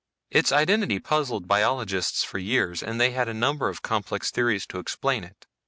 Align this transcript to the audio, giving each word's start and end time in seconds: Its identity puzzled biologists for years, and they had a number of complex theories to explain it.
Its 0.31 0.51
identity 0.51 0.97
puzzled 0.97 1.47
biologists 1.47 2.23
for 2.23 2.39
years, 2.39 2.81
and 2.81 2.99
they 2.99 3.11
had 3.11 3.29
a 3.29 3.35
number 3.35 3.69
of 3.69 3.83
complex 3.83 4.31
theories 4.31 4.65
to 4.65 4.79
explain 4.79 5.23
it. 5.23 5.45